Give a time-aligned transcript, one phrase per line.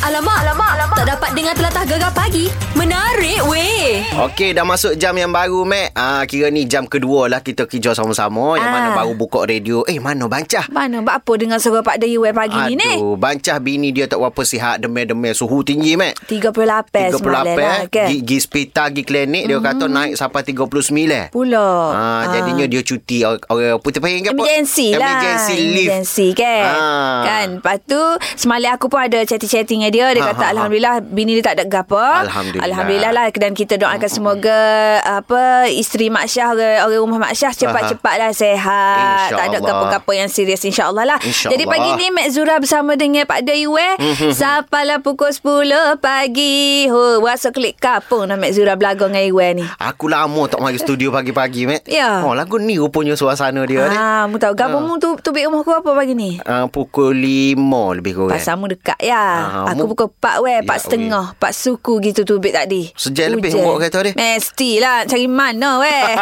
[0.00, 0.96] Alamak, alamak, alamak.
[0.96, 2.48] Tak dapat dengar telatah gegar pagi.
[2.72, 4.00] Menarik weh.
[4.18, 5.92] Okey, dah masuk jam yang baru, Mac.
[5.92, 8.56] Ah, kira ni jam kedua lah kita kerja sama-sama.
[8.56, 8.74] Yang Ah.
[8.74, 9.84] mana baru buka radio.
[9.84, 10.64] Eh, mana Bancah?
[10.68, 12.96] Mana buat apa dengan suara Pak Dayu eh pagi ni ni?
[12.96, 14.80] Aduh, Bancah bini dia tak berapa sihat.
[14.80, 15.36] Demel-demel.
[15.36, 16.16] Suhu tinggi, Mac.
[16.24, 18.08] 38 semalam lah kan?
[18.08, 19.44] Gi, gi hospital, gi klinik.
[19.46, 21.28] Dia kata naik sampai 39.
[21.28, 21.68] Pula.
[21.92, 24.40] Ah, jadinya dia cuti orang orang putih pahing ke apa?
[24.40, 25.90] Emergency lah Emergency leave.
[25.92, 27.20] Emergency kan Ah.
[27.22, 28.00] Kan Lepas tu
[28.32, 30.54] Semalam aku pun ada chatting-chatting dia Dia Ha, kata ha, ha.
[30.54, 32.64] Alhamdulillah Bini dia tak ada gapa Alhamdulillah.
[32.66, 34.58] Alhamdulillah lah Dan kita doakan semoga
[35.02, 40.10] Apa Isteri Mak Syah Orang, orang rumah Mak Syah Cepat-cepat lah sehat Tak ada gapa-gapa
[40.12, 41.52] yang serius InsyaAllah lah InsyaAllah.
[41.56, 43.94] Jadi pagi ni Mek Zura bersama dengan Pak eh
[44.30, 49.64] Sampailah pukul 10 pagi oh, Rasa klik kapung nak Mek Zura belaga dengan Iwe ni
[49.80, 51.82] Aku lama tak mari studio pagi-pagi, Mac.
[51.86, 52.20] Ya.
[52.20, 53.96] Oh, lagu ni rupanya suasana dia ni.
[53.96, 56.36] Ah, mu tahu Gabung mu tu tubik rumah aku apa pagi ni?
[56.42, 57.56] Uh, pukul 5
[57.96, 58.34] lebih kurang.
[58.36, 59.64] Pasal mu dekat ya.
[59.72, 62.88] Aku mu- pukul 4 weh, 4 Ya, setengah, 4 suku gitu tubik tadi.
[62.94, 64.12] Sejam lebih buat kereta dia.
[64.14, 66.12] Mestilah cari mana weh.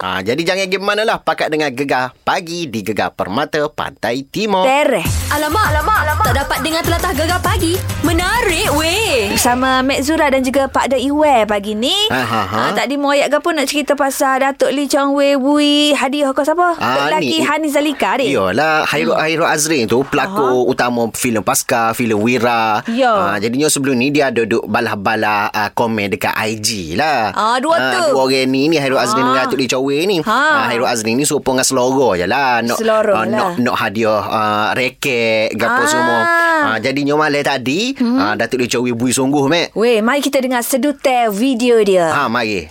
[0.00, 4.64] ha, jadi jangan gimana lah pakat dengan gegar pagi di Gegar Permata Pantai Timur.
[4.64, 5.04] Tereh.
[5.34, 6.24] Alamak, alamak, alamak.
[6.24, 7.76] Tak dapat dengar telatah gegar pagi.
[8.02, 9.28] Menarik weh.
[9.32, 11.96] Bersama Mek Zura dan juga Pak De Iwe pagi ni.
[12.08, 12.58] Ha, ha, ha.
[12.58, 16.76] Ah, tadi ayat apa nak cerita pasal Datuk Lee Chong Wei Bui hadiah kau siapa?
[16.76, 18.28] Ah, Lelaki ni- Hani Zalika dia.
[18.28, 19.24] Iyalah Hairul hmm.
[19.24, 22.57] Hairul Azrin tu pelakon utama filem Pasca, filem Wira.
[22.90, 23.12] Ya.
[23.12, 27.30] Ha, jadinya sebelum ni dia ada duk balah-balah uh, komen dekat IG lah.
[27.32, 28.14] Ah, dua tu.
[28.14, 29.26] Dua orang ni ni Hairul Azrin Ah.
[29.32, 30.18] dengan Datuk Lee Chowe ni.
[30.20, 30.32] Ha.
[30.32, 32.60] Ah, Hairul Azrin ni serupa dengan seloro je lah.
[32.60, 33.52] Nak, Seloro ah, lah.
[33.54, 35.88] Nak, nak hadiah uh, reket gapo Ah.
[35.88, 36.18] semua.
[36.58, 38.18] Ha, jadinya malam tadi hmm.
[38.18, 39.66] uh, Datuk Lee Chowe bui sungguh mek.
[39.72, 42.10] Weh, mari kita dengar sedutai video dia.
[42.10, 42.66] Ha mari.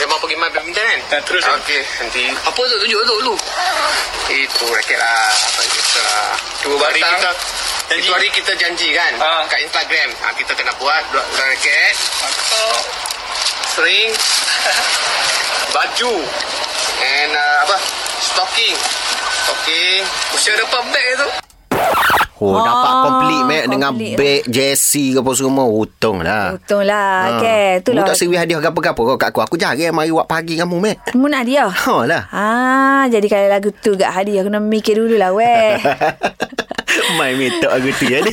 [0.00, 1.00] Memang pergi main badminton kan?
[1.12, 1.44] Tak, terus.
[1.44, 2.24] Okey, nanti.
[2.32, 2.76] Apa tu?
[2.80, 3.34] Tunjuk tu dulu.
[4.32, 5.28] Itu raket lah.
[5.28, 6.28] Apa itu lah.
[6.64, 7.20] Dua Batang.
[7.20, 7.30] kita...
[7.90, 8.06] Janji.
[8.06, 9.12] Itu hari kita janji kan?
[9.18, 9.42] Ah.
[9.50, 10.14] Kat Instagram.
[10.22, 11.94] Ha, kita kena buat dua, raket.
[12.22, 12.82] Mantap.
[13.74, 14.08] Sering.
[15.74, 16.14] baju.
[17.02, 17.76] And uh, apa?
[18.22, 18.78] Stocking.
[19.42, 20.06] Stocking.
[20.30, 21.28] Usia depan bag tu.
[22.40, 25.66] Oh, Ah, dapat complete mek dengan beg, jersey ke apa semua.
[25.66, 26.56] Untung lah.
[26.56, 27.12] Betul lah.
[27.20, 27.30] Ha.
[27.36, 28.06] Okay, Mu itulah.
[28.06, 29.40] tak seri hadiah apa-apa kau kat aku.
[29.44, 30.96] Aku jarang mari buat pagi kamu, Mek.
[31.18, 31.66] Mu nak dia?
[31.66, 32.22] Ha lah.
[32.30, 35.74] Ah, jadi kalau lagu tu gak hadiah kena mikir dulu lah weh.
[37.18, 38.30] Main metok aku tu ya ni.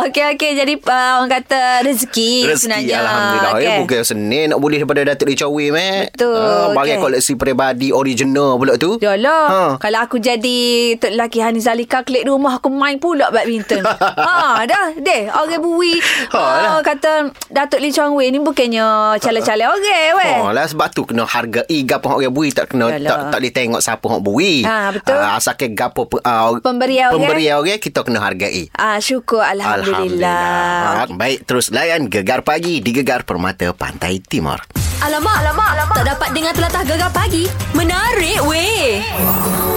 [0.00, 2.96] Okey okey jadi uh, orang kata rezeki, Rezeki sebenarnya.
[2.98, 3.52] Alhamdulillah.
[3.52, 3.66] Okay.
[3.66, 6.14] Eh, bukan senin nak boleh daripada Datuk Lee Chowi, Mek.
[6.14, 7.02] Betul, Ha, bagi okey.
[7.02, 8.96] koleksi peribadi original pula tu.
[8.98, 9.58] Yalah Ha.
[9.58, 9.72] ha.
[9.78, 10.58] Kalau aku jadi
[10.96, 13.80] Tok lelaki Hani Zalika Klik rumah aku main pula badminton
[14.26, 15.96] Ha dah Deh Orang bui
[16.28, 16.72] Ha, lah.
[16.74, 17.12] ha, Kata
[17.48, 19.82] Datuk Lee Chong Wei ni bukannya Cale-cale orang
[20.14, 23.08] weh Oh lah sebab tu kena harga i gapo orang bui tak kena Yalah.
[23.08, 24.62] tak tak boleh tengok siapa hok bui.
[24.62, 25.14] Ha, betul.
[25.14, 27.22] Ah, asalkan gapo uh, Pemberian orang.
[27.24, 28.68] Pemberian orang kita kena hargai.
[28.72, 34.60] Ah syukur Alhamdulillah, Ha, baik terus layan Gegar Pagi di Gegar Permata Pantai Timur.
[34.98, 35.94] Alamak, alamak, alamak.
[35.94, 37.46] Tak dapat dengar telatah gegar pagi.
[37.70, 38.98] Menarik weh.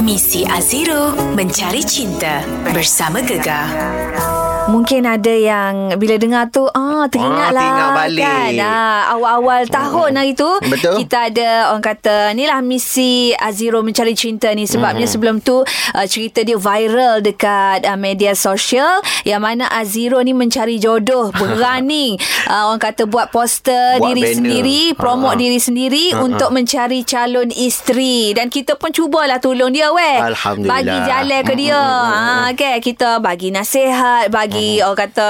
[0.01, 2.41] Misi Aziro mencari cinta
[2.73, 4.40] bersama Gegar.
[4.63, 8.23] Mungkin ada yang bila dengar tu ah teringat Ah, lah teringat balik.
[8.23, 8.51] kan.
[8.61, 11.01] Ah, awal-awal tahun hari tu Betul.
[11.01, 15.11] kita ada orang kata ni lah misi Aziro mencari cinta ni sebabnya Hmm.
[15.11, 20.77] sebelum tu uh, cerita dia viral dekat uh, media sosial yang mana Aziro ni mencari
[20.77, 24.35] jodoh berani uh, orang kata buat poster Buat diri banner.
[24.37, 25.41] sendiri promote Ha, ha.
[25.41, 30.75] diri sendiri untuk mencari calon isteri dan kita pun cubalah tolong dia weh Alhamdulillah.
[30.77, 34.50] bagi jalan ke dia ha okay, kita bagi nasihat bagi
[34.83, 35.27] orang kata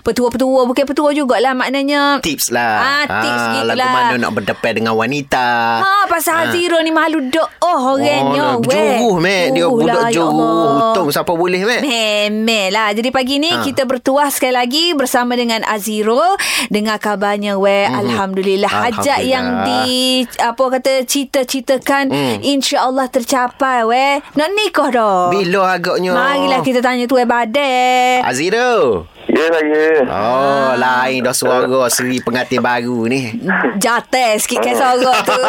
[0.00, 2.74] petua-petua bukan petua jugalah maknanya Tips lah.
[2.78, 3.76] Ah, tips Ah, gitulah.
[3.76, 5.46] Lagu mana nak berdepan dengan wanita.
[5.78, 8.96] Ha pasal Haziro ni malu dok oh orangnya oh, weh.
[8.96, 9.44] Juruh, Mek.
[9.52, 10.32] Dia budak lah, ya juruh.
[10.32, 10.82] Allah.
[10.88, 11.80] Untung siapa boleh, Mek.
[11.82, 13.60] Memel lah Jadi pagi ni Ha.
[13.60, 16.20] Kita bertuah sekali lagi Bersama dengan Aziro
[16.68, 17.98] Dengar kabarnya weh Mhm.
[17.98, 19.92] Alhamdulillah Hajat yang di
[20.38, 22.38] Apa kata Cita-citakan Hmm.
[22.40, 26.12] InsyaAllah tercapai weh Nak nikah dah Bila agaknya?
[26.12, 29.04] Marilah kita tanya tu eh badai Aziro.
[29.30, 29.86] Ya saya.
[30.10, 33.30] Oh, lain dah suara seri pengantin baru ni.
[33.78, 35.40] Jatah sikit kan suara tu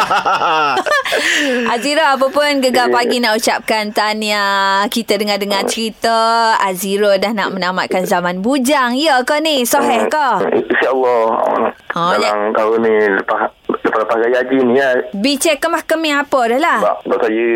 [1.74, 8.06] Azira apa pun gegar pagi nak ucapkan tahniah Kita dengar-dengar cerita Aziro dah nak menamatkan
[8.06, 9.62] zaman bujang Ya ke ni?
[9.66, 10.28] Sahih ke?
[10.54, 11.26] InsyaAllah.
[11.94, 14.16] Oh, dalam tahun ni lepas lepas lepas
[14.50, 14.88] ni ya.
[15.14, 17.48] Bicek kemah kemih apa dah lah Sebab, sebab saya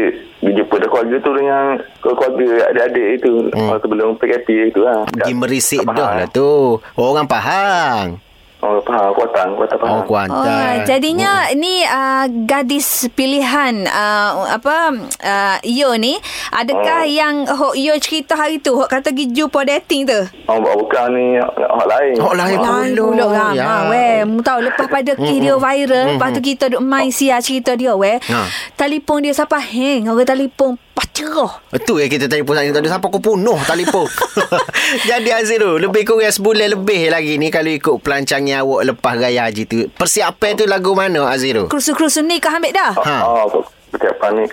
[0.49, 1.65] berjumpa dah keluarga tu dengan
[2.01, 3.77] keluarga adik-adik itu hmm.
[3.85, 5.05] sebelum PKP itu lah.
[5.13, 6.81] Pergi merisik dah lah tu.
[6.97, 8.28] Orang Pahang.
[8.59, 9.95] Orang ha, Kuantan, Kuantan Oh, Pahang.
[9.95, 10.83] Oh, Kuantan.
[10.83, 16.19] jadinya ni uh, gadis pilihan uh, apa uh, Iyo ni
[16.51, 17.07] adakah Oh.
[17.09, 20.19] yang Hok Iyo cerita hari tu Hok kata pergi jumpa dating tu?
[20.45, 21.55] Oh, bukan ni hak
[21.87, 22.15] lain.
[22.17, 22.67] Hak lain Ha.
[22.75, 23.07] Lain Pulak.
[23.07, 23.75] pula ramai Ya.
[23.87, 24.19] weh.
[24.25, 27.95] Mu tahu lepas pada kes dia viral, lepas tu kita duk main sia cerita dia
[27.95, 28.19] weh.
[28.19, 28.39] Ha.
[28.75, 31.63] Telefon dia siapa hang, orang telefon pacerah.
[31.69, 34.09] Betul ya kita telefon sana tak ada siapa kau penuh telefon.
[35.11, 39.63] Jadi Azirul, lebih kurang sebulan lebih lagi ni kalau ikut pelancangan awak lepas raya haji
[39.65, 39.77] tu.
[39.97, 41.67] Persiapan tu lagu mana Azirul?
[41.67, 42.93] Kerusu-kerusu ni kau ambil dah?
[42.97, 43.17] Ha.
[43.25, 44.45] Oh, persiapan ni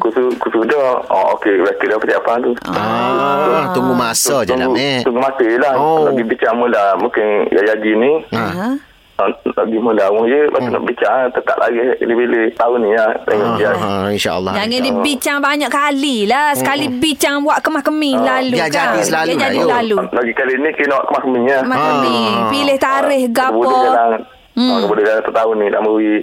[0.00, 1.00] kursus kursus dah.
[1.08, 2.52] Oh, okey, okey dah persiapan tu.
[2.68, 5.74] Ah, tunggu masa je lah, tunggu, tunggu masa je lah.
[5.76, 6.08] Oh.
[6.10, 8.12] Lagi bincang mula mungkin Yaya Haji ni.
[8.34, 8.76] Ha.
[9.20, 9.28] Ha?
[9.28, 10.40] Ah, Lagi mula orang je.
[10.42, 13.10] Lepas tu nak bincang tetap lagi bila-bila tahun ni lah.
[13.22, 13.70] Tengok dia.
[13.70, 14.52] Ha, InsyaAllah.
[14.54, 14.96] Jangan insyaAllah.
[14.96, 16.46] dibincang banyak kali lah.
[16.54, 18.80] Sekali bincang buat kemah-kemih lalu Biar kan.
[18.88, 19.68] jadi selalu lah, jadi yuk.
[19.68, 19.96] lalu.
[20.10, 21.60] Lagi kali ni kena nak kemas kemih lah.
[21.62, 22.24] Kemah-kemih.
[22.26, 22.48] Ah.
[22.48, 23.60] Pilih tarikh gapo.
[23.60, 24.66] Kemudian dalam, Hmm.
[24.66, 24.80] hmm.
[24.82, 26.14] kemudian dalam setahun ni nak beri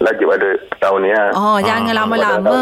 [0.00, 0.48] lagi pada
[0.78, 1.28] tahun ni lah.
[1.32, 2.56] Oh, jangan lama-lama.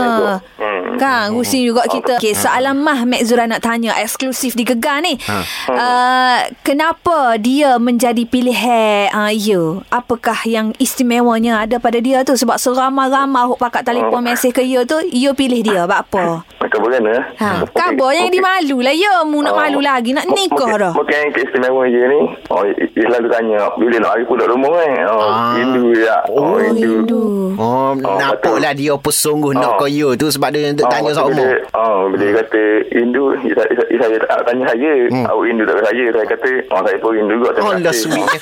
[0.58, 0.99] Hmm.
[0.99, 2.19] Kan, rusing juga kita.
[2.19, 5.14] Okay, soalan Mah Mek Zura nak tanya eksklusif di Gegar ni.
[5.23, 5.37] Ha.
[5.69, 9.87] Uh, kenapa dia menjadi pilihan uh, you?
[9.88, 12.35] Apakah yang istimewanya ada pada dia tu?
[12.35, 15.87] Sebab seramai-ramai hok pakat telefon mesej ke you tu, you pilih dia.
[15.87, 16.25] Buat apa?
[16.58, 17.23] Mereka bagaimana?
[17.35, 19.14] Ha, kabar yang dimalu lah ya.
[19.23, 19.56] Mu nak Oh.
[19.56, 20.11] malu lagi.
[20.11, 20.93] Nak nikah dah.
[20.93, 24.90] Mungkin yang keistimewa je ni Oh dia selalu tanya Bila nak hari pulang rumah kan
[25.06, 25.55] Oh Ah.
[25.55, 27.27] Hindu ya Oh, Hindu.
[27.28, 29.76] Oh, nampak lah dia apa sungguh nak Oh.
[29.76, 31.36] kau you tu sebab dia untuk tanya lepas tu sama.
[31.36, 35.25] bila, Oh bila dia kata Hindu Saya, saya, saya tak tanya saya Hmm.
[35.26, 38.00] Awak Hindu tak saya Saya kata Oh saya pun Hindu juga Allah, kasih.
[38.02, 38.38] sweetnya.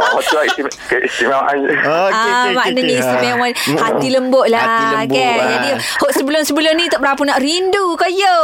[0.00, 2.98] Oh tu lah istim- keistimewaan je Okey, ah, maknanya okey.
[2.98, 3.52] istimewa Ah.
[3.82, 5.36] hati lembut lah Hati lembut, kan.
[5.36, 5.48] ah.
[5.50, 8.38] Jadi hok sebelum-sebelum ni tak berapa nak rindu kau yo.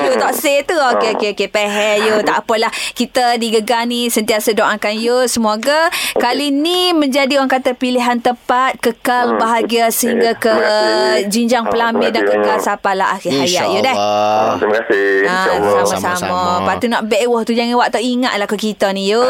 [0.00, 0.76] Yo tak say tu.
[0.76, 2.70] Okey okey okey pehe yo tak apalah.
[2.90, 8.78] Kita di Gegar ni sentiasa doakan yo semoga kali ni menjadi orang kata pilihan tepat
[8.78, 9.36] kekal Hmm.
[9.36, 11.28] bahagia sehingga ke Terima kasih.
[11.28, 12.60] jenjang Ah, pelamin dan kekal banyak.
[12.60, 13.90] sampailah akhir hayat yo deh.
[13.90, 14.46] InsyaAllah.
[14.46, 16.40] Ah, Terima kasih Ah, InsyaAllah sama-sama.
[16.56, 19.22] Lepas tu nak bawah tu jangan awak tak ingat lah ke kita ni yo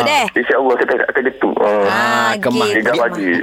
[0.00, 0.24] deh.
[0.32, 1.82] InsyaAllah kita akan getuk Ah.
[1.86, 2.68] Ah, kemah.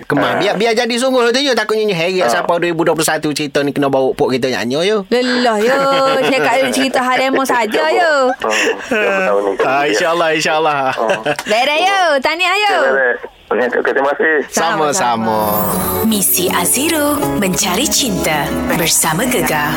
[0.03, 0.37] Kemah Ah.
[0.37, 2.95] biar biar jadi sungguh tu you takutnya ni heret siapa 2021
[3.31, 4.97] cerita ni kena bawa pok kita nyanyi yo.
[5.07, 5.79] Lelah yo.
[6.21, 8.31] Saya kat cerita Haremo saja yo.
[8.39, 9.33] Ah.
[9.61, 10.93] Ah insyaallah insyaallah.
[10.95, 11.09] Oh.
[11.43, 12.01] Beres yo.
[12.19, 12.75] Tahniah yo.
[13.53, 14.50] Terima kasih.
[14.50, 15.39] Sama-sama.
[16.03, 19.69] Misi Aziro mencari cinta bersama Gegar.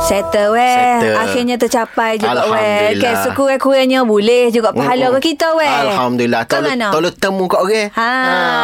[0.00, 0.64] Settle weh.
[0.96, 1.16] Settle.
[1.18, 2.56] Akhirnya tercapai juga weh.
[2.56, 2.94] Alhamdulillah.
[2.96, 5.68] Okay, sekurang-kurangnya boleh juga pahala ke kita weh.
[5.68, 6.40] Alhamdulillah.
[6.46, 6.88] Kau Tolong mana?
[6.88, 7.86] tolong temu kat orang.
[7.92, 8.10] Ha.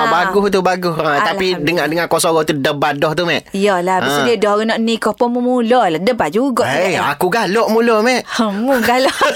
[0.08, 0.96] bagus tu bagus.
[0.96, 3.52] Ha, tapi dengar-dengar kau sorang tu debadah tu mek.
[3.52, 4.08] Yalah, ha.
[4.08, 4.24] Ha.
[4.24, 6.00] dia dah nak nikah pun mula lah.
[6.00, 6.64] Debat juga.
[6.64, 8.22] Hei, Eh, aku galak mula mek.
[8.38, 9.12] Hamu galau.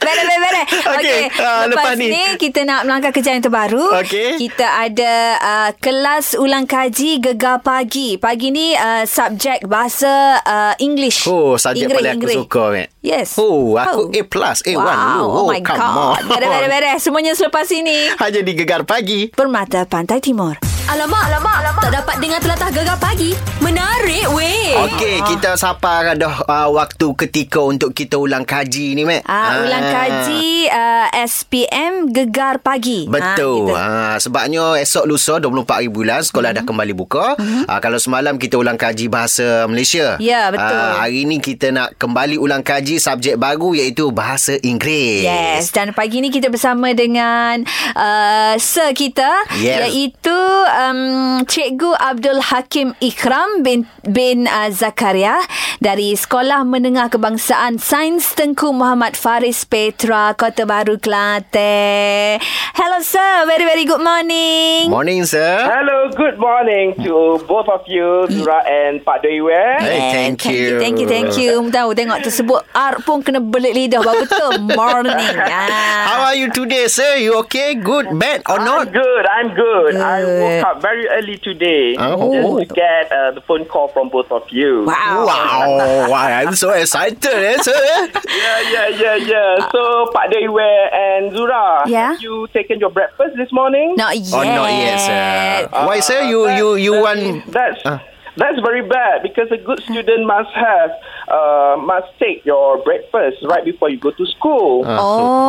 [0.00, 0.68] Beres, beres, beres.
[0.96, 2.06] Okey, ah, lepas, lepas ni.
[2.08, 2.24] ni.
[2.36, 3.84] kita nak melangkah ke yang terbaru.
[4.00, 4.40] Okey.
[4.40, 8.16] Kita ada uh, kelas ulang kaji gegar pagi.
[8.16, 11.24] Pagi ni uh, subjek bahasa uh, English.
[11.24, 12.36] Oh, subjek Inggeris, paling aku Inggeris.
[12.40, 12.86] suka, Mek.
[13.00, 13.28] Yes.
[13.36, 14.20] Oh, aku A+,
[14.62, 15.20] A1 wow.
[15.20, 15.92] Oh, Oh, my come God.
[16.18, 16.22] on.
[16.28, 16.98] Beres, beres, beres.
[17.04, 18.08] Semuanya selepas ini.
[18.16, 19.28] Hanya di Gegar Pagi.
[19.28, 20.69] Permata Pantai Timur.
[20.90, 21.82] Alamak, alamak, alamak.
[21.86, 23.30] Tak dapat dengar telatah gegar pagi.
[23.62, 24.74] Menarik weh.
[24.90, 29.22] Okey, kita sapa dah uh, waktu ketika untuk kita ulang kaji ni, Mek.
[29.22, 33.04] Ah, ulang kaji uh, SPM Gegar Pagi.
[33.04, 33.72] Betul.
[33.72, 36.56] Ah, Ha, sebabnya esok lusa 24 hari bulan sekolah Mhm.
[36.56, 37.26] dah kembali buka.
[37.38, 40.16] Ha, kalau semalam kita ulang kaji bahasa Malaysia.
[40.18, 40.64] Ya, betul.
[40.64, 45.22] Ha, hari ni kita nak kembali ulang kaji subjek baru iaitu bahasa Inggeris.
[45.22, 47.62] Yes, dan pagi ni kita bersama dengan
[47.92, 49.90] uh, sir kita Yes.
[49.90, 51.00] iaitu um,
[51.42, 55.36] Cikgu Abdul Hakim Ikram bin bin uh, Zakaria
[55.78, 62.38] dari Sekolah Menengah Kebangsaan Sains Tengku Muhammad Faris Petra Kota Baru Kelantan.
[62.78, 64.86] Hello sir, very very good morning.
[64.88, 65.58] Morning, sir.
[65.66, 69.50] Hello, good morning to both of you, Zura and Pak Dewi.
[69.82, 70.78] Hey, thank you.
[70.78, 71.66] Thank you, thank you.
[71.66, 74.54] Tahu tengok tersebut R pun kena belit lidah baru betul.
[74.78, 75.34] Morning.
[75.34, 76.06] Ah.
[76.06, 77.18] How are you today, sir?
[77.18, 77.74] You okay?
[77.74, 78.94] Good, bad or I'm not?
[78.94, 79.24] good.
[79.26, 79.98] I'm good.
[79.98, 80.38] I Good.
[80.38, 82.30] woke up very early today Oh.
[82.30, 84.86] just to get uh, the phone call from both of you.
[84.86, 85.26] Wow.
[85.26, 85.66] Wow,
[86.06, 87.74] wow, I'm so excited, eh, sir.
[88.30, 89.52] Yeah, yeah, yeah, yeah.
[89.74, 92.12] So, Pak Dewi and Zura, Yeah.
[92.12, 93.94] have you taken your breakfast this morning?
[93.96, 94.34] Not yet.
[94.34, 95.68] Oh, not yet, sir.
[95.86, 96.20] Why, sir?
[96.22, 97.52] You, you, you That want?
[97.52, 97.98] That's Ah.
[98.36, 100.90] That's very bad because a good student must have
[101.26, 104.84] uh, must take your breakfast right before you go to school.
[104.84, 104.90] So,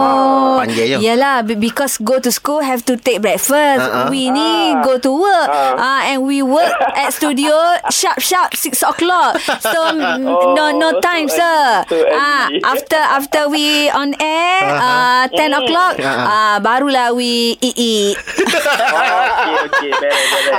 [0.02, 0.98] Oh, panggil je.
[1.02, 3.86] Yelah, be- because go to school have to take breakfast.
[3.86, 4.10] Ah.
[4.10, 5.50] We ni go to work.
[5.78, 7.54] Ah, and we work at studio
[7.90, 9.38] sharp sharp six o'clock.
[9.62, 10.22] So mm,
[10.58, 11.62] no no Oh, time, so sir.
[11.88, 12.62] so Ah, early.
[12.74, 18.16] after after we on air, uh, ten o'clock, ah, barulah we eat eat.
[18.51, 19.91] Okay, okay.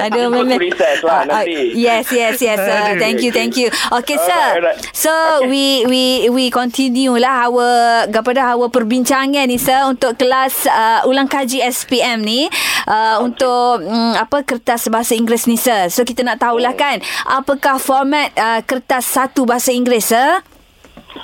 [0.02, 0.58] Aduh, Go to memang.
[1.02, 1.76] lah Ah, ah, nanti.
[1.76, 2.58] yes, yes, yes.
[2.58, 3.68] Uh, thank you, thank you.
[3.92, 4.32] Okay, sir.
[4.58, 4.96] Alright, alright.
[4.96, 5.12] So
[5.46, 7.68] we we we continue lah our
[8.08, 12.46] kepada our perbincangan ni sir untuk kelas uh, ulang kaji SPM ni
[12.87, 15.88] uh, untuk um, apa kertas bahasa Inggeris ni sir.
[15.88, 20.40] So kita nak tahulah kan apakah format uh, kertas satu bahasa Inggeris sir?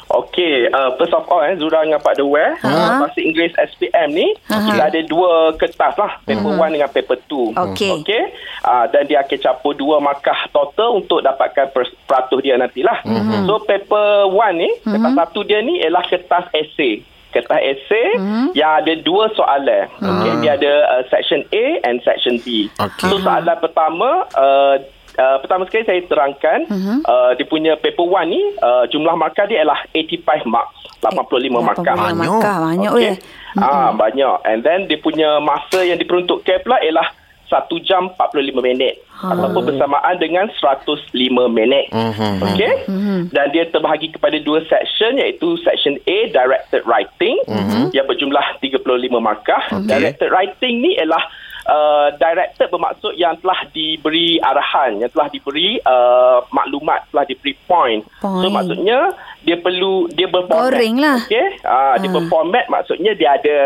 [0.08, 2.68] Okay, uh, first of all, eh, Zura dengan Pak Dewar, uh,
[3.00, 4.26] bahasa Inggeris SPM ni,
[4.66, 7.52] kita ada dua kertas lah, paper one dengan paper two.
[7.52, 8.02] Okey.
[8.02, 8.22] Okay,
[8.64, 12.98] uh, dan dia akan campur dua markah total untuk dapatkan per- peratus dia nantilah.
[13.44, 17.04] So, paper one ni, kertas satu dia ni ialah kertas esay.
[17.28, 18.16] Kertas esay
[18.56, 19.92] yang ada dua soalan.
[20.00, 22.72] Okay, dia ada uh, section A and section B.
[22.80, 23.08] Okey.
[23.08, 24.76] So, soalan pertama, uh,
[25.18, 26.98] Uh, pertama sekali saya terangkan uh-huh.
[27.02, 31.94] uh, dia punya paper one ni uh, jumlah markah dia ialah 85 marks 85 markah
[31.94, 32.14] 85 Banyak.
[32.18, 32.56] markah.
[32.62, 33.02] Banyak Okey.
[33.02, 33.16] weh.
[33.58, 34.34] Ah banyak.
[34.46, 37.10] And then dia punya masa yang diperuntukkan pula ialah
[37.48, 41.16] 1 jam 45 minit ataupun bersamaan dengan 105
[41.48, 41.88] minit.
[42.44, 42.74] Okey?
[43.32, 47.40] Dan dia terbahagi kepada dua section iaitu section A directed writing
[47.96, 48.84] yang berjumlah 35
[49.18, 49.62] markah.
[49.88, 51.24] Directed writing ni ialah
[51.68, 58.00] Uh, directed bermaksud yang telah diberi arahan, yang telah diberi uh, maklumat, telah diberi point.
[58.18, 58.48] So Point.
[58.48, 60.72] maksudnya dia perlu dia berformat.
[60.72, 61.20] Boring lah.
[61.20, 61.60] Okey.
[61.62, 63.56] Ah dia berformat maksudnya dia ada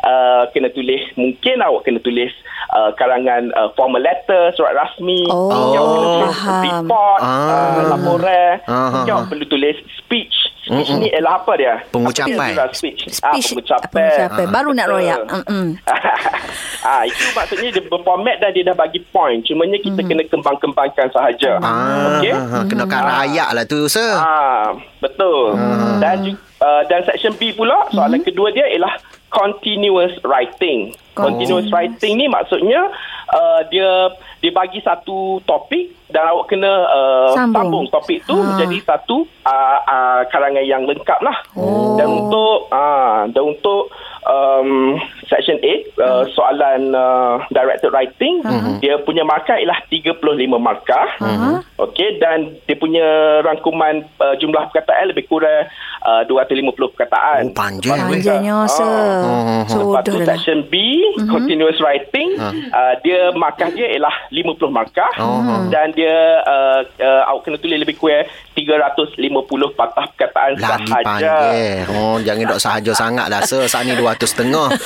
[0.00, 2.32] uh, kena tulis mungkin awak kena tulis
[2.70, 6.64] uh, karangan uh, formal letter, surat rasmi, Oh, mungkin awak kena tulis faham.
[6.64, 7.28] report, Ah.
[7.28, 10.36] uh, laporan, Ah, mungkin ah, awak perlu tulis speech.
[10.70, 11.74] Speech ni ialah apa dia?
[11.90, 12.54] Pengucapan.
[12.54, 13.00] Apa dia speech.
[13.20, 13.90] Ah, Speech pengucapan.
[13.90, 14.46] pengucapan.
[14.48, 15.18] Baru nak royak.
[15.26, 15.66] Mm-mm.
[16.86, 19.42] ah itu maksudnya dia berformat dan dia dah bagi point.
[19.42, 21.58] Cumanya kita kena kembang-kembangkan sahaja.
[21.58, 22.30] Ah, Okey.
[22.30, 24.14] ah, kena karang ayat lah tu, sir.
[24.14, 25.58] Ah, betul.
[25.98, 28.94] Dan ju- uh, dan section B pula soalan kedua dia ialah
[29.28, 30.94] continuous writing.
[31.22, 32.88] Continuous writing ni maksudnya
[33.28, 34.08] uh, dia
[34.38, 37.54] dia bagi satu topik dan awak kena uh, Sambung.
[37.54, 37.84] sambung.
[37.88, 38.42] topik tu Ha.
[38.50, 41.36] menjadi satu uh, uh, karangan yang lengkap lah.
[41.94, 43.92] Dan untuk uh, dan untuk
[44.24, 48.42] um, section 8 uh, soalan uh, directed writing
[48.80, 50.18] dia punya markah ialah 35
[50.58, 51.06] markah.
[51.78, 53.06] Okey dan dia punya
[53.40, 55.68] rangkuman uh, jumlah perkataan lebih kurang
[56.02, 57.40] uh, 250 perkataan.
[57.46, 57.98] Oh, panjang.
[58.00, 58.84] Panjangnya sir.
[59.70, 60.26] Oh, Lepas tu lah.
[60.26, 60.74] section B
[61.26, 62.36] continuous writing.
[62.40, 65.12] Uh, dia markah dia ialah 50 markah.
[65.70, 69.16] Dan dia uh, uh, awak kena tulis lebih kurang 350
[69.72, 70.94] patah perkataan Lagi sahaja.
[71.00, 71.86] panjang.
[71.88, 73.62] Oh, jangan dok sahaja sangat lah, sir.
[73.64, 74.68] Saat ni 200 setengah.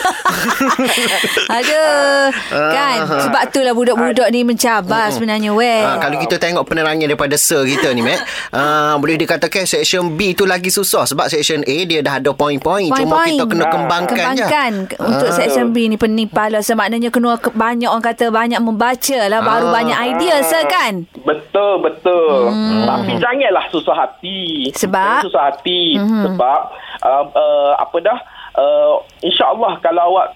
[1.51, 2.25] Aduh.
[2.51, 2.97] Kan?
[3.21, 5.83] Sebab tu lah budak-budak ni mencabar sebenarnya weh.
[5.83, 10.33] Ah, kalau kita tengok penerangan daripada sir kita ni, Mac, ah, boleh dikatakan section B
[10.33, 12.91] tu lagi susah sebab section A dia dah ada point-point.
[12.91, 13.33] Cuma Point-point.
[13.33, 13.71] kita kena Ah.
[13.71, 14.45] kembangkan, je.
[14.45, 19.19] Kembangkan untuk section B ni pening pala semaknanya kena ke- banyak orang kata banyak membaca
[19.25, 19.73] lah baru Ah.
[19.75, 22.51] banyak idea sir kan Betul betul.
[22.51, 22.85] Hmm.
[22.85, 23.13] Tapi
[23.55, 24.41] janganlah susah hati.
[24.75, 25.23] Sebab?
[25.31, 26.25] Susah hati hmm.
[26.27, 26.61] sebab
[27.07, 28.19] uh, uh, apa dah
[28.59, 30.35] uh, insya-Allah kalau awak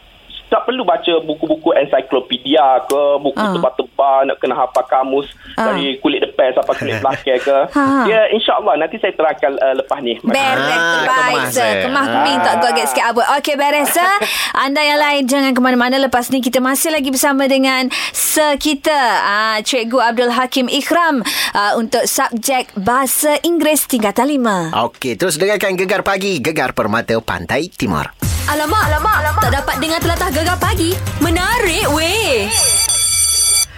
[0.48, 3.52] tak perlu baca buku-buku ensiklopedia ke buku Ah.
[3.52, 5.68] tebal-tebal nak kena hafal kamus Ah.
[5.68, 7.58] dari kulit depan sampai kulit belakang ke.
[7.70, 7.84] Ha.
[8.04, 10.16] Dia insya-Allah nanti saya terangkan uh, lepas ni.
[10.18, 10.40] Beres
[10.70, 11.74] Ah, terbaik kemas, eh.
[11.80, 13.92] Kemah keming tak goget sikit apa Okey beres
[14.64, 18.94] Anda yang lain Jangan ke mana-mana Lepas ni kita masih lagi bersama dengan Sir kita
[19.20, 21.20] ah, Cikgu Abdul Hakim Ikram
[21.52, 27.68] ah, Untuk subjek Bahasa Inggeris tingkatan 5 Okey, terus dengarkan Gegar Pagi, Gegar Permata Pantai
[27.68, 28.37] Timur.
[28.48, 29.42] Alamak, alamak, alamak.
[29.44, 30.96] Tak dapat dengar telatah gegar pagi.
[31.20, 32.48] Menarik weh.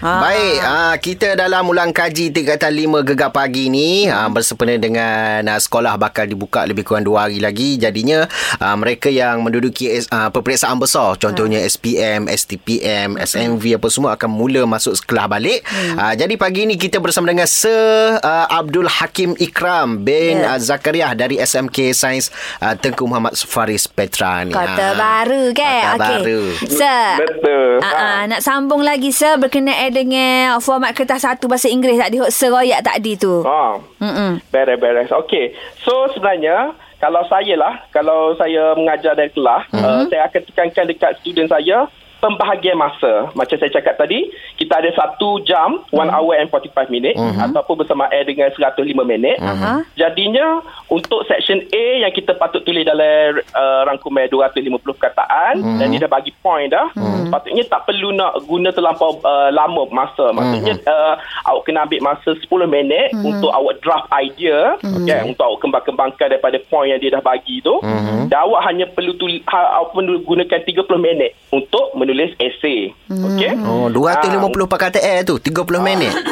[0.00, 0.21] Ah.
[0.23, 5.57] Baik, ah, kita dalam ulang kaji tingkatan 5 Gegar Pagi ni ah, bersempena dengan ah,
[5.57, 7.76] sekolah bakal dibuka lebih kurang 2 hari lagi.
[7.76, 8.25] Jadinya
[8.57, 14.30] ah, mereka yang menduduki S- ah, peperiksaan besar contohnya SPM, STPM, SMV apa semua akan
[14.30, 15.61] mula masuk sekolah balik.
[15.95, 20.54] Ah, jadi pagi ni kita bersama dengan Sir ah, Abdul Hakim Ikram bin Ya.
[20.54, 24.50] ah, Zakaria dari SMK Sains ah, Tengku Muhammad Faris Petra ni.
[24.50, 26.16] Kota Ah, baru kan Kota Okey.
[26.16, 26.40] baru.
[26.64, 27.71] Sir Betul.
[27.80, 32.30] Ah, ah, nak sambung lagi sir berkenaan dengan format kertas satu bahasa Inggeris tadi hok
[32.30, 33.42] seroyak tadi tu.
[33.42, 33.76] Ha.
[34.00, 34.40] Mm-mm.
[34.49, 35.11] Beres-beres.
[35.12, 35.52] Okey.
[35.82, 39.80] So sebenarnya kalau saya lah, kalau saya mengajar dari kelas, Mhm.
[39.80, 41.88] uh, saya akan tekankan dekat student saya
[42.20, 43.32] pembahagian masa.
[43.32, 46.12] Macam saya cakap tadi, kita ada satu jam, 1 Hmm.
[46.12, 49.40] hour and 45 minit ataupun bersama air dengan 105 minit.
[49.40, 49.80] Aha.
[49.96, 56.04] Jadinya untuk section A yang kita patut tulis dalam uh, rangkuman 250 perkataan dan dia
[56.04, 56.92] dah bagi point dah.
[57.26, 60.30] Sepatutnya tak perlu nak guna terlampau uh, lama masa.
[60.30, 61.14] Maksudnya uh,
[61.46, 66.58] awak kena ambil masa 10 minit untuk awak draft idea, okay, untuk awak kembang-kembangkan daripada
[66.66, 67.78] point yang dia dah bagi tu.
[68.26, 72.90] Dan awak hanya perlu tulis, ha, awak perlu gunakan 30 minit untuk menulis esei.
[73.06, 73.54] Okay?
[73.62, 76.10] Oh, 250 perkataan tu 30 minit.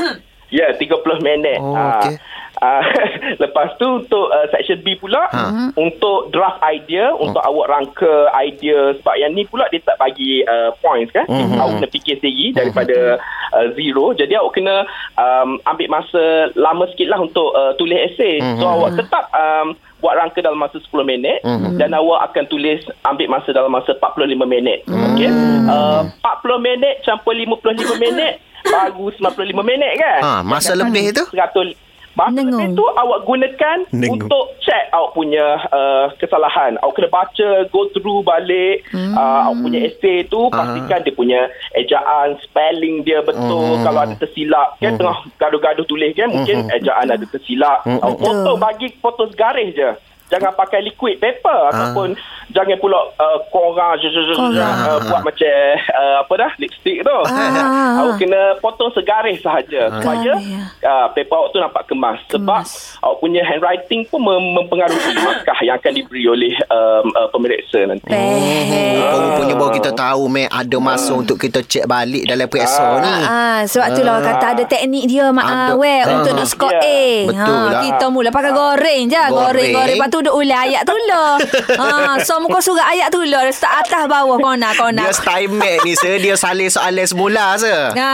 [0.49, 1.61] Ya, 30 minit.
[1.61, 2.17] Oh, Ah, okey.
[2.59, 2.83] Ah,
[3.43, 5.71] lepas tu untuk uh, section B pula Ha.
[5.75, 10.71] untuk draft idea untuk awak rangka idea sebab yang ni pula dia tak bagi uh,
[10.79, 11.25] points kan.
[11.25, 11.55] Mhm.
[11.55, 13.19] Awak kena fikir sendiri daripada
[13.53, 14.13] uh, zero.
[14.13, 16.23] Jadi awak kena um, ambil masa
[16.55, 18.39] lama sikit lah untuk uh, tulis esei.
[18.39, 18.59] Mhm.
[18.59, 21.75] So awak tetap um, buat rangka dalam masa 10 minit Mhm.
[21.77, 24.87] dan awak akan tulis ambil masa dalam masa 45 minit.
[24.87, 25.31] Okey.
[25.67, 27.67] Uh, 40 minit campur 55
[27.99, 28.39] minit
[28.69, 30.21] baru 95 minit kan?
[30.21, 31.25] Ha, masa lebih tu?
[31.31, 32.57] 100 Masa Nengung.
[32.57, 34.21] lebih tu awak gunakan Nengung.
[34.21, 36.81] untuk check awak punya uh, kesalahan.
[36.81, 39.15] Awak kena baca, go through balik hmm.
[39.15, 41.41] uh, awak punya essay tu, pastikan dia punya
[41.79, 43.79] ejaan, spelling dia betul.
[43.79, 43.85] Hmm.
[43.87, 47.85] Kalau ada tersilap, kan tengah gaduh-gaduh tulis kan, mungkin ejaan ada tersilap.
[47.87, 49.91] Awak foto, bagi foto segaris je.
[50.29, 52.13] Jangan pakai liquid paper ataupun
[52.49, 55.53] jangan pula uh, korang je, je, je, uh, buat macam
[55.91, 57.19] uh, apa dah lipstick tu.
[57.25, 57.99] Ah.
[58.01, 60.81] awak kena potong segaris sahaja supaya Garis.
[60.81, 62.97] uh, paper awak tu nampak kemas sebab Kemas.
[63.01, 68.05] awak punya handwriting pun mem- mempengaruhi markah yang akan diberi oleh um, uh, pemeriksa nanti.
[68.05, 69.01] Beh.
[69.09, 73.13] Rupanya baru kita tahu Mek ada masa untuk kita cek balik dalam periksa ni.
[73.23, 76.17] Ah, sebab tu lah kata ada teknik dia mak ah, weh Ah.
[76.17, 76.81] untuk nak skor Ya.
[76.81, 77.01] A.
[77.27, 77.81] Betul lah.
[77.83, 79.33] Kita mula pakai goreng je, Goreng.
[79.33, 81.39] goreng goreng lepas tu duk ulang ayat tu lah.
[81.81, 85.09] ha, so muka surat ayat tu lah start atas bawah kona kona.
[85.09, 87.73] Dia style Mek ni se dia salin soalan semula se.
[87.97, 88.13] Ha,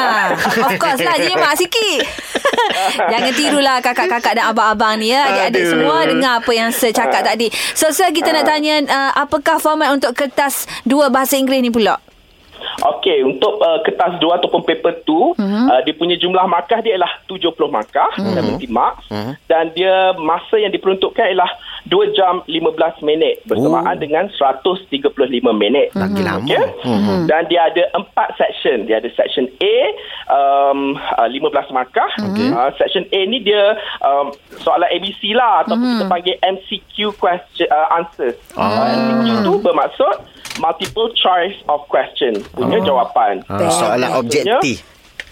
[0.65, 2.01] of course lah Jimat sikit
[3.13, 5.71] Jangan tirulah kakak-kakak dan abang-abang ni ya Adik-adik Aduh.
[5.73, 9.93] semua dengar apa yang saya cakap tadi So Sir kita nak tanya uh, Apakah format
[9.95, 11.99] untuk kertas dua bahasa Inggeris ni pula?
[12.85, 15.66] Okey, untuk uh, kertas 2 ataupun paper 2, uh-huh.
[15.71, 18.59] uh, dia punya jumlah markah dia ialah 70 markah, uh-huh.
[18.59, 19.04] 70 marks.
[19.09, 19.33] Uh-huh.
[19.49, 21.49] Dan dia masa yang diperuntukkan ialah
[21.88, 24.00] 2 jam 15 minit bersamaan Oh.
[24.00, 25.92] dengan 135 minit.
[25.92, 26.40] Lagi lama.
[26.44, 26.64] Okey?
[26.85, 27.21] Uh-huh.
[27.28, 28.88] Dan dia ada empat section.
[28.88, 29.76] Dia ada section A,
[30.33, 32.09] um, uh, 15 markah.
[32.33, 32.49] Okay.
[32.49, 34.33] Uh, section A ni dia um,
[34.64, 38.37] soalan ABC lah ataupun kita panggil MCQ question, uh, answers.
[38.56, 40.14] Uh, MCQ tu bermaksud
[40.57, 43.43] multiple choice of question punya jawapan.
[43.47, 44.83] Ha, soalan objektif.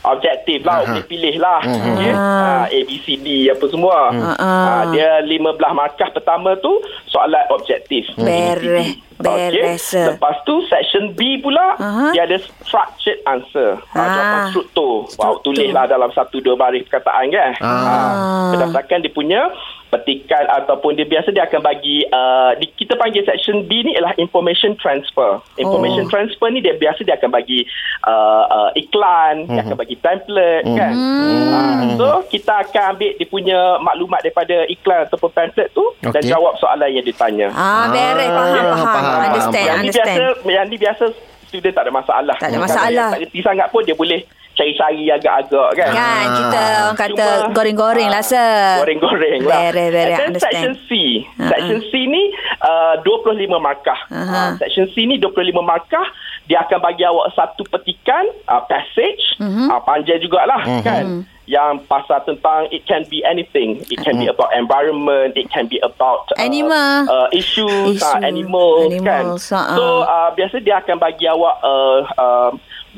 [0.03, 1.63] Objektif lah, boleh pilih lah.
[1.63, 2.11] Okay?
[2.11, 2.67] Ah.
[2.67, 4.11] Uh, A, B, C, D apa semua.
[4.35, 5.39] Uh, dia 15
[5.73, 6.75] markah pertama tu
[7.07, 8.11] soalan objektif.
[8.19, 8.99] Beres.
[9.15, 10.11] Beres, sir.
[10.11, 12.11] Lepas tu section B pula Aha.
[12.11, 13.79] dia ada structured answer.
[13.87, 14.11] Uh, Ah.
[14.11, 14.95] jawapan struktur.
[15.07, 15.55] Wow, Struktur.
[15.55, 17.51] tulislah dalam satu dua baris perkataan kan.
[17.63, 17.71] Ah.
[17.71, 18.11] Uh,
[18.51, 19.55] berdasarkan dia punya
[19.93, 24.17] petikan ataupun dia biasa dia akan bagi uh, di, kita panggil section B ni ialah
[24.17, 25.37] information transfer.
[25.61, 26.11] Information Oh.
[26.11, 27.69] transfer ni dia biasa dia akan bagi
[28.09, 30.93] uh, uh, iklan, dia akan bagi template kan.
[30.97, 36.33] Uh, so kita akan ambil dia punya maklumat daripada iklan ataupun template tu dan Okey.
[36.33, 37.53] jawab soalan yang ditanya.
[37.53, 40.17] Ah, beres faham, ya, faham, faham, Understand, yang ni understand.
[40.17, 41.05] biasa yang ni biasa
[41.53, 42.37] student tak ada masalah.
[42.41, 43.09] Tak ada masalah.
[43.12, 45.93] Tak reti sangat pun dia boleh cari-cari agak-agak kan.
[45.93, 48.81] Kan kita orang kata Cuma, goreng-goreng lah sir.
[48.81, 49.69] Goreng-goreng lah.
[49.69, 50.53] Beres, beres, And then understand.
[50.53, 50.91] section C.
[51.37, 51.49] Ha-ha.
[51.53, 52.23] Section C ni
[52.65, 54.01] uh, 25 markah.
[54.09, 54.33] Aha.
[54.33, 56.05] Uh, section C ni 25 markah.
[56.49, 59.41] Dia akan bagi awak satu petikan, uh, passage.
[59.41, 59.73] Mhm.
[59.73, 61.25] Uh, panjang jugalah kan.
[61.43, 63.83] Yang pasal tentang it can be anything.
[63.91, 65.35] It can be about environment.
[65.35, 67.11] It can be about uh, Animal.
[67.11, 68.07] uh, issues, Isu.
[68.07, 69.59] uh, animals, Animals, kan.
[69.59, 69.75] ha-ha.
[69.75, 72.51] So uh, biasa dia akan bagi awak uh, uh,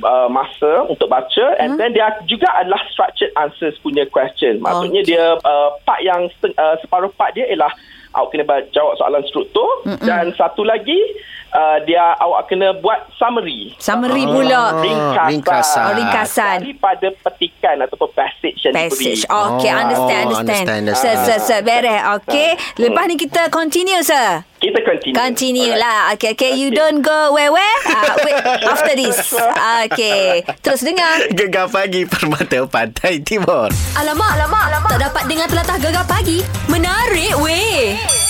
[0.03, 4.61] uh, masa untuk baca and then dia juga adalah structured answers punya question.
[4.61, 5.17] Maksudnya Okay.
[5.17, 7.73] dia uh, part yang uh, separuh part dia ialah
[8.13, 10.05] awak kena jawab soalan struktur Mm-mm.
[10.05, 11.01] dan satu lagi
[11.55, 13.73] uh, dia awak kena buat summary.
[13.79, 14.31] Summary Ah.
[14.31, 14.63] pula.
[14.77, 15.29] Ringkasan.
[15.31, 15.85] ringkasan.
[15.85, 16.57] Oh, ringkasan.
[16.61, 19.23] Daripada petikan ataupun passage yang Passage.
[19.23, 19.33] diberi.
[19.55, 20.83] Okay, Oh, understand, oh, understand.
[20.83, 21.41] understand, Sir, understand.
[21.41, 21.59] sir, sir.
[21.63, 22.03] Beres.
[22.19, 22.51] Okay.
[22.77, 24.43] Lepas ni kita continue, sir.
[24.57, 25.13] Kita continue.
[25.15, 25.85] Continue Alright.
[25.85, 26.01] lah.
[26.15, 26.53] Okay, okay.
[26.55, 26.79] You Okay.
[26.79, 27.79] don't go where-where.
[27.85, 28.37] Uh, wait,
[28.73, 29.21] after this.
[29.85, 30.41] Okay.
[30.59, 31.29] Terus dengar.
[31.31, 33.69] Gegar pagi Permata Pantai Timur.
[33.95, 34.91] Alamak, alamak, alamak.
[34.91, 36.41] Tak dapat dengar telatah gegar pagi.
[36.67, 38.24] Menarik weh.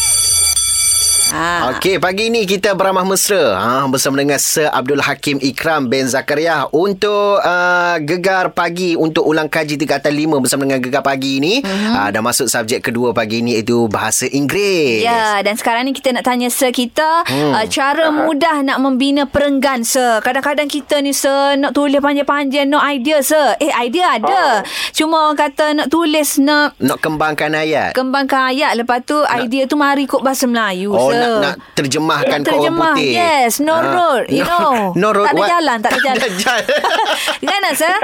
[1.34, 1.74] Ha.
[1.74, 6.70] Okey, pagi ni kita beramah mesra ha, bersama dengan Sir Abdul Hakim Ikram bin Zakaria
[6.70, 11.58] untuk uh, gegar pagi untuk ulang kaji 3 atas 5 bersama dengan gegar pagi ni.
[11.58, 11.90] Uh-huh.
[11.90, 15.02] Uh, dah masuk subjek kedua pagi ni iaitu bahasa Inggeris.
[15.02, 17.50] Ya, dan sekarang ni kita nak tanya Sir kita hmm.
[17.50, 20.22] uh, cara mudah nak membina perenggan Sir.
[20.22, 23.58] Kadang-kadang kita ni Sir nak tulis panjang-panjang no idea Sir.
[23.58, 24.62] Eh idea ada.
[24.94, 27.90] Cuma orang kata nak tulis nak Nak kembangkan ayat.
[27.90, 31.23] kembangkan ayat lepas tu idea tu mari ikut bahasa Melayu Oh, Sir.
[31.26, 33.12] Nak, nak terjemahkan ke orang Terjemah, putih.
[33.12, 33.52] yes.
[33.58, 33.82] No Ah.
[33.82, 34.92] road, you know.
[34.94, 35.24] No road.
[35.24, 35.50] Tak ada what?
[35.50, 36.14] jalan, tak ada jalan.
[36.14, 36.64] Tak ada jalan.
[37.42, 37.96] Gimana Sir?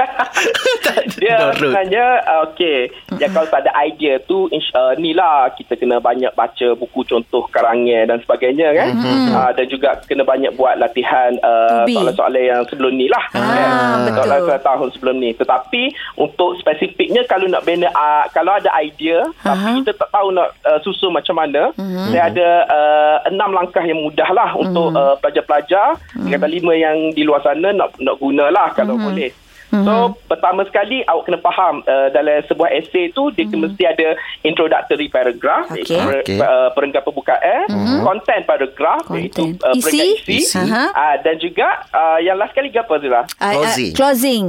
[1.21, 1.57] Dia no road.
[1.59, 2.79] sebenarnya uh, okey.
[3.17, 7.03] Ya kalau tak ada idea tu ins- uh, ni lah kita kena banyak baca buku
[7.03, 8.89] contoh karangan dan sebagainya kan.
[9.31, 13.23] Uh, dan juga kena banyak buat latihan uh, soalan-soalan yang sebelum ni lah.
[13.31, 13.69] Ah, kan?
[14.05, 14.17] betul.
[14.21, 15.31] Soalan tahun sebelum ni.
[15.33, 15.83] Tetapi
[16.17, 20.79] untuk spesifiknya kalau nak bina uh, kalau ada idea tapi kita tak tahu nak uh,
[20.81, 21.71] susun macam mana,
[22.07, 27.23] saya ada uh, enam langkah yang mudah lah untuk uh, pelajar-pelajar tingkatan lima yang di
[27.23, 29.31] luar sana nak nak gunalah kalau boleh.
[29.71, 34.19] So pertama sekali awak kena faham uh, dalam sebuah esei tu dia mm mesti ada
[34.43, 35.79] introductory paragraph Okey.
[35.79, 36.39] iaitu per, Okey.
[36.43, 37.63] uh, perenggan pembukaan,
[38.03, 39.63] content paragraph iaitu Content.
[39.63, 39.83] uh, Isi.
[39.87, 40.59] perenggan isi, Isi.
[40.59, 40.85] Aha.
[40.91, 43.21] uh, dan juga uh, yang last sekali apa Zira?
[43.39, 43.91] Uh, Closing.
[43.95, 44.45] closing.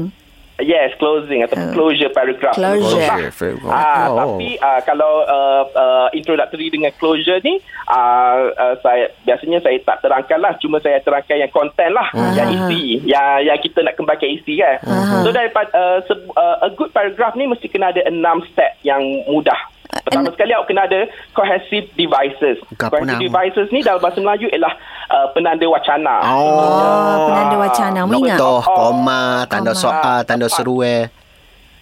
[0.62, 2.54] Yes, closing atau closure paragraph.
[2.54, 3.02] Closure.
[3.02, 3.74] Closure paragraph.
[3.74, 4.16] Ah, Oh.
[4.16, 10.00] tapi uh, kalau uh, uh, introductory dengan closure ni uh, uh, saya biasanya saya tak
[10.00, 14.30] terangkan lah cuma saya terangkan yang content lah yang isi yang yang kita nak kembangkan
[14.30, 14.78] isi kan.
[15.20, 19.00] So daripada uh, se- uh, a good paragraph ni mesti kena ada enam step yang
[19.26, 19.58] mudah.
[19.92, 21.00] Pertama sekali awak kena ada
[21.30, 22.56] cohesive devices.
[22.72, 23.20] Cohesive nama?
[23.20, 24.72] devices ni dalam bahasa Melayu ialah
[25.06, 26.14] uh, penanda wacana.
[26.26, 27.28] Oh.
[27.28, 28.00] penanda wacana.
[28.02, 28.40] Mu ingat?
[28.40, 29.82] Noktoh, koma, tanda Koma.
[29.84, 30.56] soal, tanda Tepat.
[30.56, 30.98] seruai.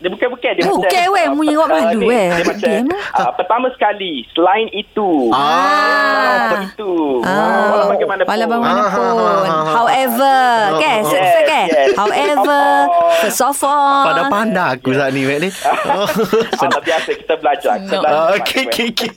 [0.01, 1.27] Dia bukan-bukan dia Oh, macam, bukan, weh.
[1.29, 2.29] Mu ingat uh, malu, weh.
[2.33, 2.73] Dia macam
[3.15, 5.11] uh, pertama sekali selain itu.
[5.29, 6.49] Ah.
[6.51, 6.93] Apa itu?
[7.21, 8.27] Ah, Walau bagaimanapun.
[8.27, 8.81] Walau bagaimanapun.
[8.81, 9.65] Ah, ah, ah, ah.
[9.77, 10.39] However,
[10.73, 11.65] okay, Oh, yes, yes, okay.
[11.69, 11.89] yes.
[11.95, 12.63] However,
[13.19, 15.51] first of all, Pada pandai aku saat ni, Mek ni.
[15.87, 16.07] Oh.
[16.63, 17.75] Ah, biasa kita belajar.
[17.79, 18.01] Kita No.
[18.01, 18.23] belajar.
[18.25, 19.11] Ah, Okey, okey, okey.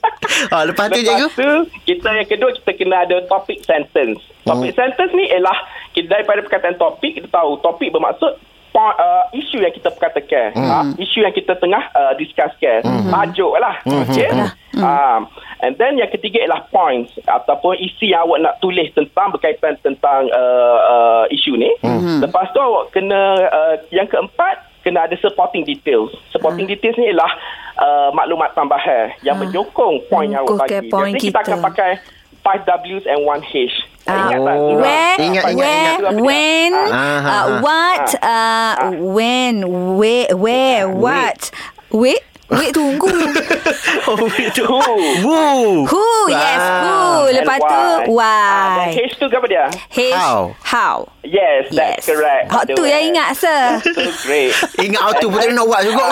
[0.48, 1.28] Ah, lepas tu, Lepas cikgu?
[1.32, 1.50] tu,
[1.84, 4.18] kita yang kedua, kita kena ada topic sentence.
[4.42, 4.78] Topic Hmm.
[4.80, 5.56] sentence ni ialah,
[5.90, 8.34] kita daripada perkataan topik, kita tahu topik bermaksud
[8.74, 10.50] uh, isu yang kita perkatakan.
[10.54, 10.68] Hmm.
[10.68, 10.78] Ha?
[10.98, 12.82] Isu yang kita tengah uh, discusskan.
[12.82, 13.78] Tajuk lah.
[13.86, 14.02] Hmm.
[14.10, 14.28] Okay?
[14.74, 15.30] Um,
[15.62, 20.26] and then yang ketiga ialah points ataupun isi yang awak nak tulis tentang berkaitan tentang
[20.34, 21.70] uh, uh, isu ni.
[22.18, 26.12] Lepas tu awak kena uh, yang keempat kena ada supporting details.
[26.34, 27.32] Supporting details ni ialah
[27.80, 30.90] uh, maklumat tambahan yang menyokong point yang awak bagi.
[30.92, 31.66] point Biasanya kita akan kita.
[31.70, 31.92] pakai
[32.44, 33.56] 5 Ws and 1 H.
[34.04, 34.36] Tak?
[34.36, 34.76] Oh.
[34.76, 36.20] where, Ingat, ingat, where, ingat.
[36.20, 39.54] when, uh, what, uh, when,
[39.96, 41.50] where, where, what,
[41.90, 43.08] wait, wait, tunggu.
[44.04, 44.60] Oh, itu.
[44.68, 44.96] Who?
[45.24, 45.88] Woo.
[45.88, 47.24] Who, yes, who.
[47.24, 48.92] And Lepas tu, Ah, why.
[48.92, 49.64] dan H tu apa dia?
[49.88, 50.52] H, How.
[50.60, 50.96] how.
[51.24, 52.12] Yes, that's Yes.
[52.12, 52.52] correct.
[52.52, 53.80] Hot tu yang ingat, sir.
[53.96, 54.52] So great.
[54.76, 56.04] Ingat auto pun tak nak buat juga.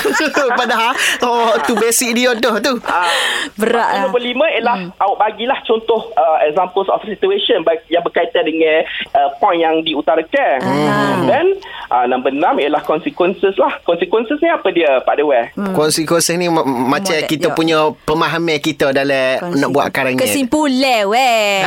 [0.64, 2.80] Padahal, oh, tu basic dia dah tu.
[2.88, 3.12] Ah,
[3.60, 4.02] Berat lah.
[4.08, 5.04] Nombor lima ialah hmm.
[5.04, 7.60] awak bagilah contoh uh, examples of situation
[7.92, 10.64] yang berkaitan dengan uh, point yang diutarakan.
[10.64, 11.20] Ah.
[11.28, 11.60] Dan
[11.92, 13.76] uh, nombor enam ialah consequences lah.
[13.84, 15.44] Consequences ni apa dia Pak Dewa?
[15.52, 15.73] Hmm.
[15.74, 17.54] Kongsi-kongsi ni ma- macam Model, kita ya.
[17.54, 20.20] punya pemahaman kita dalam nak buat karangan.
[20.20, 21.66] Kesimpulan, weh.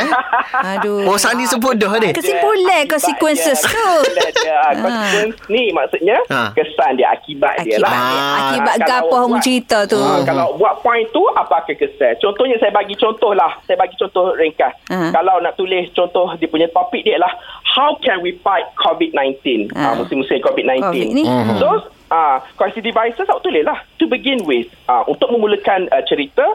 [0.55, 1.05] Aduh.
[1.05, 2.11] Oh, saat ni sebut dah ni.
[2.11, 3.87] Kesimpulan consequences tu.
[3.99, 4.55] Akibat dia.
[4.57, 6.49] Ah, Consequence ni maksudnya Ah.
[6.51, 7.91] kesan dia, akibat, dia lah.
[7.91, 8.37] Akibat, Ah.
[8.41, 9.99] akibat Kalau gapo hang cerita tu.
[9.99, 12.15] Ah, kalau buat point tu apa akan kesan?
[12.17, 13.59] Contohnya saya bagi contoh lah.
[13.63, 14.73] Saya bagi contoh ringkas.
[14.87, 15.11] Ah.
[15.11, 17.33] Kalau nak tulis contoh dia punya topik dia ialah
[17.67, 19.69] how can we fight COVID-19?
[19.71, 19.91] Ah.
[19.91, 19.93] Ah.
[19.95, 20.81] musim-musim COVID-19.
[20.81, 21.25] COVID ni.
[21.57, 21.67] So,
[22.09, 23.83] ah, uh, devices awak tulis lah.
[23.99, 26.45] To begin with, ah, untuk memulakan uh, cerita,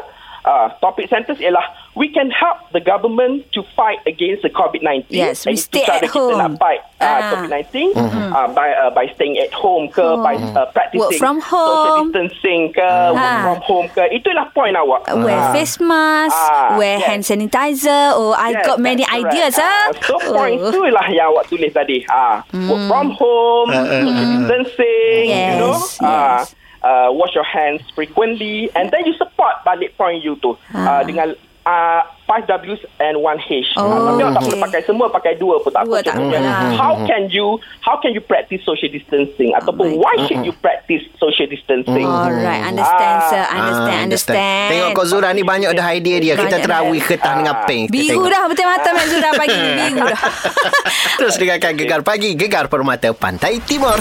[0.44, 5.04] uh, topik sentence ialah we can help the government to fight against the COVID-19.
[5.08, 6.38] Yes, we stay at kita home.
[6.38, 7.20] nak fight uh, Ah.
[7.36, 7.92] COVID-19
[8.32, 11.60] uh, by uh, by staying at home ke, by uh, practicing Work from social
[12.00, 12.08] home.
[12.08, 13.42] distancing ke, work Ah.
[13.44, 14.02] from home ke.
[14.10, 15.04] Itulah point awak.
[15.12, 15.52] Wear Ah.
[15.52, 17.06] face mask, Ah, wear yes.
[17.06, 18.14] hand sanitizer.
[18.14, 19.68] Oh, I Yes, got many ideas, ah.
[19.68, 20.70] Ah, So point Oh.
[20.70, 22.02] tu lah yang awak tulis tadi.
[22.08, 25.76] Ah, Work from home, social distancing, you know.
[25.76, 26.54] Yes, Ah, yes.
[26.82, 31.02] Uh, wash your hands frequently and then you support balik point you tu ah.
[31.02, 33.76] dengan uh, 5 Ws and 1 H.
[33.76, 34.48] Oh, Ah, tapi awak tak okay.
[34.48, 36.06] perlu pakai semua, pakai dua pun tak Dua apa.
[36.06, 36.38] tak apa.
[36.72, 40.00] How can you how can you practice social distancing ataupun baik.
[40.00, 42.08] why should you practice social distancing?
[42.08, 43.28] Alright, understand, Ah.
[43.28, 43.42] sir.
[43.44, 44.68] Understand, Ah, understand.
[44.72, 46.34] Tengok kau Zura ni banyak dah idea dia.
[46.34, 47.66] Kita terawih ketah dengan Ah.
[47.68, 47.92] pink.
[47.92, 48.32] Biru tengok.
[48.32, 49.70] dah betul mata Mek Zura pagi ni.
[49.76, 50.20] Biru dah.
[51.20, 54.00] Terus dengarkan Gegar Pagi, Gegar Permata Pantai Timur.